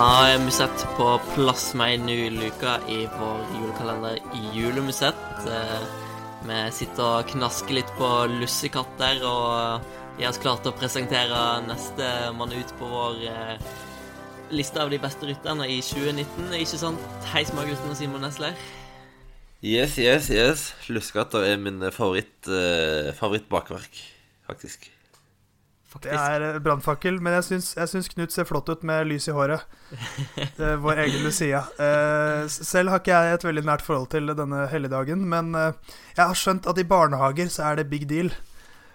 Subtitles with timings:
[0.00, 4.14] Da er Musett på plass med en ny luke i vår julekalender
[4.54, 5.42] Julemusett.
[5.44, 5.82] Eh,
[6.40, 9.84] Vi sitter og knasker litt på lussekatter og
[10.16, 13.66] gjør oss klare til å presentere neste mann ut på vår eh,
[14.56, 16.48] liste av de beste rytterne i 2019.
[16.62, 17.04] Ikke sant,
[17.34, 18.56] Hei, smågutten og Simon Nesler?
[19.60, 20.64] Yes, yes, yes.
[20.88, 24.00] Lussekatter er min favoritt, uh, favorittbakverk,
[24.48, 24.88] faktisk.
[25.98, 29.26] Det er eh, brannfakkel, men jeg syns, jeg syns Knut ser flott ut med lys
[29.30, 29.64] i håret.
[30.60, 31.64] Det vår egen Lucia.
[31.82, 36.22] Eh, selv har ikke jeg et veldig nært forhold til denne helligdagen, men eh, jeg
[36.22, 38.30] har skjønt at i barnehager så er det big deal.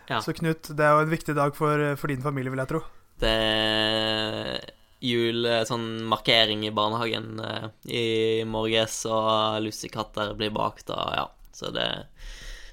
[0.07, 0.21] Ja.
[0.23, 2.85] Så Knut, det er jo en viktig dag for, for din familie, vil jeg tro.
[3.19, 4.59] Det er
[5.05, 8.05] jul, sånn markering i barnehagen eh, i
[8.47, 11.27] morges, og lussekatter blir bakt, og ja.
[11.55, 12.07] Så det er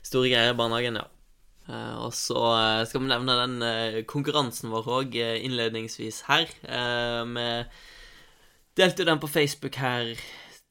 [0.03, 1.07] store greier i barnehagen, ja.
[1.73, 6.53] Eh, og så eh, skal vi nevne den eh, konkurransen vår òg innledningsvis her.
[6.53, 7.49] Vi
[8.81, 10.15] delte jo den på Facebook her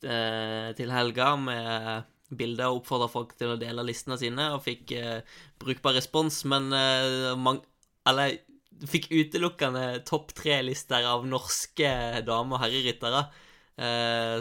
[0.01, 4.95] til helga med bilder og oppfordra folk til å dele listene sine, og fikk
[5.61, 7.59] brukbar respons, men eh, mang
[8.09, 8.39] eller
[8.89, 11.91] fikk utelukkende topp tre-lister av norske
[12.25, 13.27] dame- og herreryttere.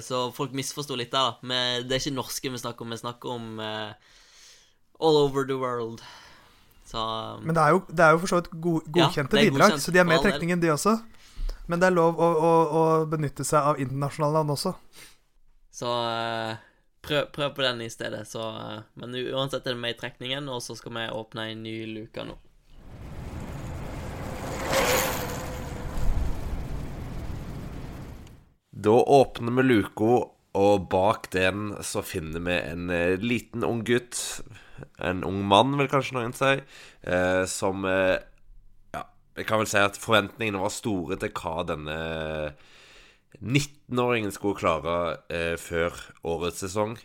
[0.00, 1.58] Så folk misforsto litt der, da.
[1.84, 6.00] Det er ikke norske vi snakker om, vi snakker om all over the world.
[6.90, 7.02] Så
[7.44, 9.84] Men det er jo, det er jo for så vidt go godkjente er bidrag, godkjent
[9.84, 10.96] så de er med i trekningen, de også.
[11.70, 14.72] Men det er lov å, å, å benytte seg av internasjonale navn også.
[15.70, 16.56] Så eh,
[17.06, 18.24] prøv, prøv på den i stedet.
[18.26, 21.62] Så, eh, men uansett er det med i trekningen, og så skal vi åpne en
[21.62, 22.34] ny luke nå.
[28.80, 30.10] Da åpner vi luka,
[30.58, 34.18] og bak den så finner vi en eh, liten ung gutt.
[34.98, 36.56] En ung mann, vil kanskje noen si.
[37.02, 38.18] Eh, som eh,
[38.94, 39.04] Ja,
[39.38, 41.98] jeg kan vel si at forventningene var store til hva denne
[43.40, 44.96] 19-åringen skulle klare
[45.32, 45.94] eh, før
[46.26, 46.98] årets sesong.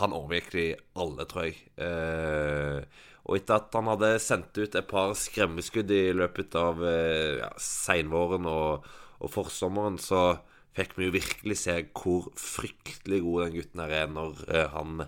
[0.00, 0.66] Han overgikk de
[0.98, 1.60] alle, tror jeg.
[1.80, 2.82] Eh,
[3.28, 7.50] og etter at han hadde sendt ut et par skremmeskudd i løpet av eh, ja,
[7.60, 8.86] seinvåren og,
[9.20, 10.40] og forsommeren, så
[10.78, 15.04] fikk vi jo virkelig se hvor fryktelig god den gutten her er når eh, han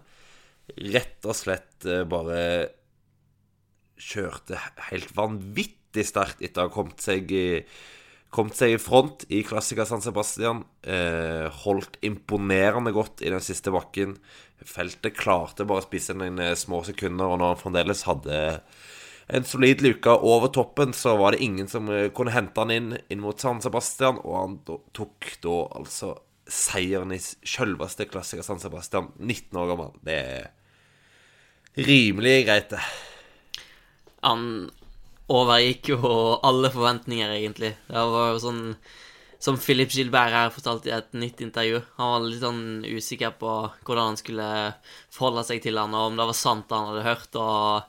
[0.77, 2.43] rett og slett eh, bare
[4.01, 4.59] kjørte
[4.89, 7.49] helt vanvittig sterkt etter å ha kommet seg i
[8.31, 10.61] Kommet seg i front i klassiker San Sebastian.
[10.87, 14.13] Eh, holdt imponerende godt i den siste bakken.
[14.63, 18.39] Feltet klarte bare å spise noen små sekunder, og når han fremdeles hadde
[19.35, 22.95] en solid luke over toppen, så var det ingen som eh, kunne hente han inn
[23.11, 26.15] inn mot San Sebastian, og han tok da altså
[26.51, 29.93] seieren i selveste klassiker San Sebastian, 19 år gammel.
[30.07, 30.49] Det er
[31.77, 32.83] rimelig greit, det.
[34.27, 34.71] Han
[35.31, 36.01] overgikk jo
[36.47, 37.75] alle forventninger, egentlig.
[37.89, 38.65] Det var jo sånn
[39.41, 41.79] Som Philip Gilbert her fortalte i et nytt intervju.
[41.97, 43.53] Han var litt sånn usikker på
[43.87, 44.49] hvordan han skulle
[45.09, 47.39] forholde seg til han, og om det var sant han hadde hørt.
[47.41, 47.81] og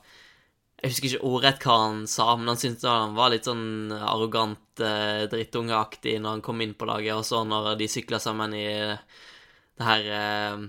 [0.80, 4.64] Jeg husker ikke ordrett hva han sa, men han syntes han var litt sånn arrogant,
[4.80, 8.66] eh, drittungeaktig når han kom inn på laget, og så når de sykla sammen i
[8.72, 10.64] det her eh,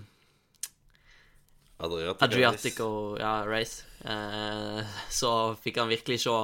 [1.83, 2.25] Adriatico.
[2.25, 2.89] Adriatico
[3.19, 3.83] ja, race.
[4.05, 5.33] Eh, så
[5.63, 6.35] fikk han virkelig se,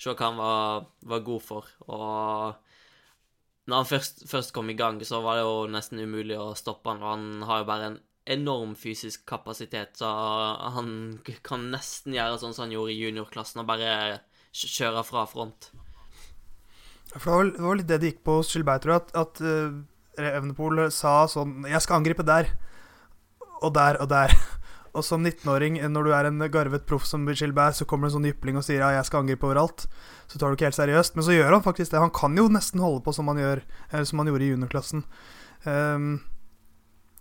[0.00, 1.68] se hva han var, var god for.
[1.92, 6.54] Og når han først, først kom i gang, så var det jo nesten umulig å
[6.58, 7.04] stoppe han.
[7.04, 10.08] Han har jo bare en enorm fysisk kapasitet, så
[10.74, 10.88] han
[11.46, 14.22] kan nesten gjøre sånn som han gjorde i juniorklassen, og bare
[14.56, 15.70] kjøre fra front.
[17.16, 19.04] For det var, det var litt det det gikk på hos Gilbert, tror jeg.
[19.04, 19.76] At, at uh,
[20.16, 22.50] Evenepool sa sånn Jeg skal angripe der.
[23.64, 24.34] Og der og der.
[24.96, 28.18] Og som 19-åring, når du er en garvet proff som Gilbert, så kommer det en
[28.18, 29.84] sånn jypling og sier ja, jeg skal angripe overalt.
[30.26, 31.16] Så tar du ikke helt seriøst.
[31.16, 32.00] Men så gjør han faktisk det.
[32.02, 33.62] Han kan jo nesten holde på som han, gjør,
[33.92, 35.04] eller som han gjorde i juniorklassen.
[35.66, 36.08] Um,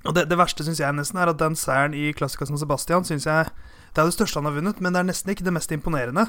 [0.05, 3.07] og det, det verste syns jeg nesten er at den seieren i Klassika San Sebastian
[3.07, 3.47] synes jeg
[3.95, 6.27] Det er det største han har vunnet, men det er nesten ikke det mest imponerende.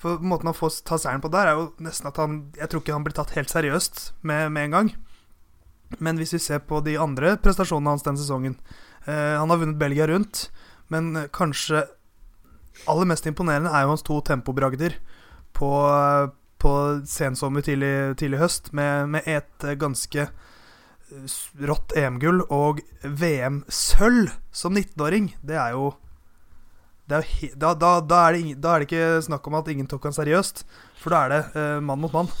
[0.00, 2.82] For måten han får ta seieren på der, er jo nesten at han Jeg tror
[2.82, 4.94] ikke han blir tatt helt seriøst med, med en gang.
[6.02, 8.56] Men hvis vi ser på de andre prestasjonene hans den sesongen
[9.06, 10.48] eh, Han har vunnet Belgia rundt,
[10.94, 11.84] men eh, kanskje
[12.90, 14.96] aller mest imponerende er jo hans to tempobragder
[15.54, 16.32] på, eh,
[16.62, 16.72] på
[17.10, 20.28] sensommer, tidlig, tidlig høst, med, med et eh, ganske
[21.68, 25.34] rått EM-gull og VM-sølv som 19-åring.
[25.46, 25.92] Det er jo
[27.04, 29.88] det er da, da, da, er det da er det ikke snakk om at ingen
[29.90, 30.64] tok han seriøst,
[31.02, 32.32] for da er det eh, mann mot mann.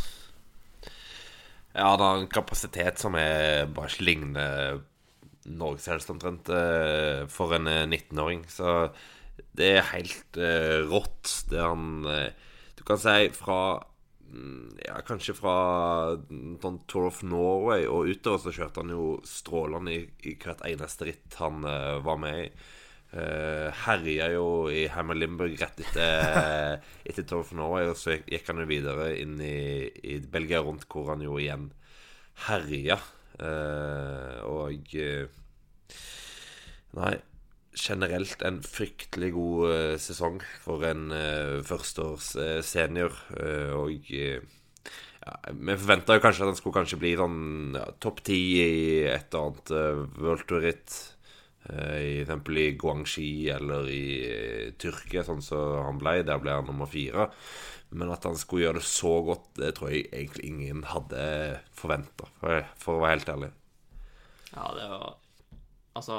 [1.74, 4.80] Ja, han har en kapasitet som er bare ligner
[5.50, 8.44] Norges helst omtrent eh, for en eh, 19-åring.
[8.50, 8.88] Så
[9.56, 12.30] det er helt eh, rått, det han eh,
[12.78, 13.58] Du kan si fra
[14.30, 15.56] mm, Ja, kanskje fra
[16.62, 20.00] sånn Tour of Norway og utover så kjørte han jo strålende i,
[20.30, 22.48] i hvert eneste ritt han uh, var med i.
[23.14, 28.50] Uh, herja jo i Hammer Limburg rett etter, etter Tour of Norway, og så gikk
[28.50, 31.68] han jo videre inn i, i Belgia rundt, hvor han jo igjen
[32.48, 32.98] herja.
[33.40, 35.24] Uh, og uh,
[36.94, 37.14] Nei,
[37.74, 41.08] generelt en fryktelig god uh, sesong for en
[41.66, 43.16] førsteårs senior.
[43.74, 44.12] og
[45.24, 48.64] ja, vi forventa jo kanskje at han skulle kanskje bli sånn ja, topp ti i
[49.08, 50.96] et eller annet uh, World Tour-ritt.
[51.72, 54.04] I eksempel i Guangxi eller i
[54.80, 56.18] Tyrkia, sånn som han ble.
[56.28, 57.30] Der ble han nummer fire.
[57.94, 61.26] Men at han skulle gjøre det så godt, det tror jeg egentlig ingen hadde
[61.76, 63.52] forventa, for, å være helt ærlig.
[64.54, 65.14] Ja, det var
[65.94, 66.16] Altså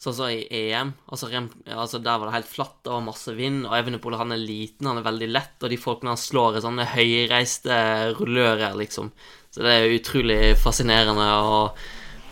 [0.00, 0.94] Sånn som i EM.
[1.12, 3.66] Altså, altså, Der var det helt flatt, det var masse vind.
[3.66, 6.64] Og Evenepool han er liten, han er veldig lett, og de folkene han slår, er
[6.64, 7.76] sånne høyreiste
[8.16, 9.10] rullører, liksom.
[9.52, 11.82] Så det er utrolig fascinerende, og,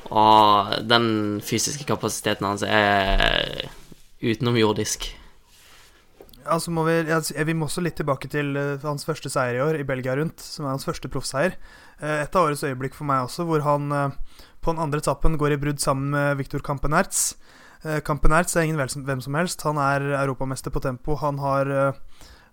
[0.08, 3.68] og den fysiske kapasiteten hans er
[4.22, 5.10] utenomjordisk.
[6.48, 9.88] Ja, må vi, vi må også litt tilbake til hans første seier i år, i
[9.88, 11.58] Belgia rundt, som er hans første proffseier.
[12.00, 13.92] Et av årets øyeblikk for meg også, hvor han
[14.64, 17.34] på den andre etappen går i brudd sammen med Viktor Kampenertz.
[18.06, 19.62] Kampenertz er ingen hvem som helst.
[19.68, 21.18] Han er europamester på tempo.
[21.20, 21.70] Han har,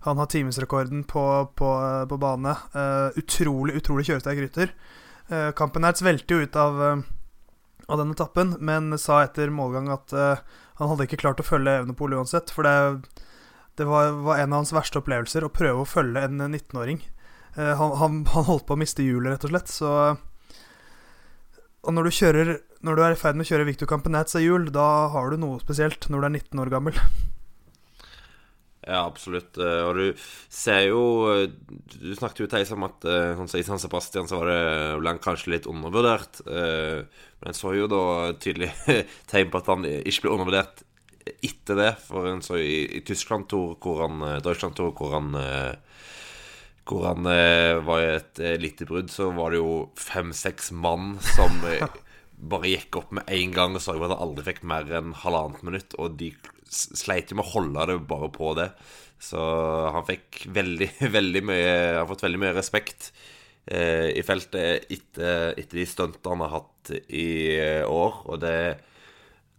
[0.05, 1.25] han har timesrekorden på,
[1.55, 1.71] på,
[2.11, 2.53] på, bane.
[3.15, 4.75] utrolig, utrolig kjøresterk rytter.
[5.57, 6.83] Kampenertz velter jo ut av,
[7.87, 12.15] av den etappen, men sa etter målgang at han hadde ikke klart å følge Evenepool
[12.17, 12.49] uansett.
[12.51, 12.73] For det,
[13.77, 17.03] det var, var, en av hans verste opplevelser å prøve å følge en 19-åring.
[17.55, 19.71] Han, han, han, holdt på å miste hjulet, rett og slett.
[19.71, 19.91] Så
[21.85, 22.51] og når du, kjører,
[22.85, 25.37] når du er i ferd med å kjøre Victor Campenats av hjul, da har du
[25.41, 26.97] noe spesielt når du er 19 år gammel.
[28.85, 29.57] Ja, absolutt.
[29.57, 30.99] Og du ser jo
[31.89, 34.59] Du snakket jo Theis om at sånn som i San Sebastian så var det
[34.99, 36.43] ble han kanskje litt undervurdert.
[36.45, 38.03] Men en så jo da
[38.37, 38.69] tydelig
[39.31, 40.85] tegn på at han ikke ble undervurdert
[41.41, 41.91] etter det.
[42.05, 45.33] For en så i, i Tyskland-tour hvor han Deutschland-tour hvor han
[46.85, 51.15] hvor han eh, var i et eh, lite brudd, så var det jo fem-seks mann
[51.33, 51.81] som eh,
[52.51, 55.65] bare gikk opp med en gang og sa at han aldri fikk mer enn halvannet
[55.65, 55.97] minutt.
[55.97, 56.31] Og de
[56.69, 58.69] sleit jo med å holde det bare på det.
[59.21, 59.39] Så
[59.95, 63.11] han fikk veldig, veldig mye Han har fått veldig mye respekt
[63.65, 67.29] eh, i feltet etter, etter de stuntene han har hatt i
[67.87, 68.21] år.
[68.27, 68.59] Og det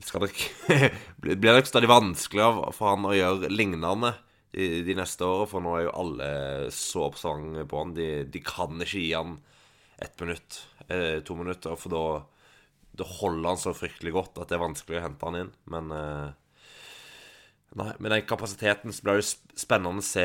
[0.04, 0.44] skal nok
[1.24, 4.12] blir nok stadig vanskeligere for han å gjøre lignende
[4.56, 6.30] de, de neste årene, for nå er jo alle
[6.74, 7.94] så observante på han.
[7.96, 9.36] De, de, kan ikke gi han
[10.02, 12.04] ett minutt, eh, to minutter, for da,
[12.96, 15.54] da holder han så fryktelig godt at det er vanskelig å hente han inn.
[15.72, 16.28] Men eh,
[17.74, 20.24] Nei, med den kapasiteten så blir det spennende å se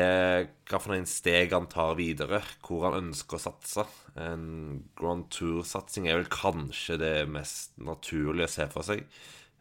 [0.94, 2.40] en steg han tar videre.
[2.64, 3.86] Hvor han ønsker å satse.
[4.14, 9.04] En Grand Tour-satsing er vel kanskje det mest naturlige å se for seg.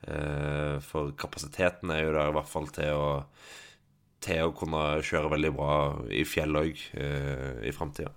[0.08, 3.12] Eh, for kapasiteten er jo der i hvert fall til å
[4.22, 5.76] til å kunne kjøre veldig bra
[6.14, 8.14] i fjell òg eh, i framtida.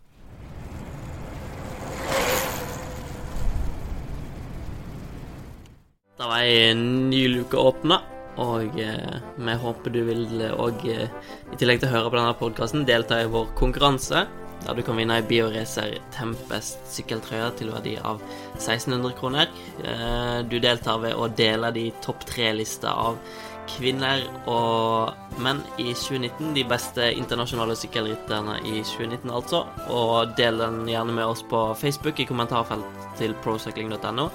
[6.14, 7.98] Da var ei ny luke åpna,
[8.40, 11.06] og eh, vi håper du vil òg, eh,
[11.52, 14.26] i tillegg til å høre på denne podkasten, delta i vår konkurranse.
[14.64, 18.22] Der du kan vinne ei Bioracer Tempest sykkeltrøye til verdi av
[18.56, 19.50] 1600 kroner.
[19.84, 23.20] Eh, du deltar ved å dele de topp tre-lista av
[23.68, 26.52] kvinner og menn i 2019.
[26.56, 29.64] De beste internasjonale sykkelrytterne i 2019, altså.
[29.92, 34.30] Og del den gjerne med oss på Facebook i kommentarfelt til procycling.no.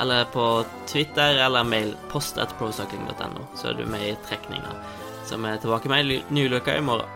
[0.00, 4.74] Eller på Twitter eller mail post at procycling.no, så er du med i trekninga.
[5.24, 7.08] Så vi er tilbake med ei ny uke i morgen.